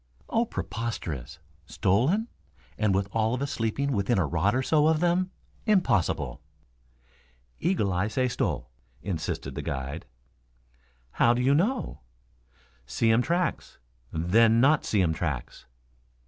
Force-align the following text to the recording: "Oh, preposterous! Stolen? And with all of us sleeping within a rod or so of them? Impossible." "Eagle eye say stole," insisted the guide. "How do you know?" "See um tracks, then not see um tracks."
"Oh, 0.29 0.45
preposterous! 0.45 1.37
Stolen? 1.67 2.27
And 2.75 2.95
with 2.95 3.07
all 3.11 3.35
of 3.35 3.41
us 3.43 3.51
sleeping 3.51 3.91
within 3.91 4.17
a 4.17 4.25
rod 4.25 4.55
or 4.55 4.63
so 4.63 4.87
of 4.87 4.99
them? 4.99 5.29
Impossible." 5.67 6.41
"Eagle 7.59 7.93
eye 7.93 8.07
say 8.07 8.27
stole," 8.27 8.71
insisted 9.03 9.53
the 9.53 9.61
guide. 9.61 10.07
"How 11.11 11.35
do 11.35 11.41
you 11.43 11.53
know?" 11.53 11.99
"See 12.87 13.13
um 13.13 13.21
tracks, 13.21 13.77
then 14.11 14.59
not 14.59 14.85
see 14.85 15.03
um 15.03 15.13
tracks." 15.13 15.67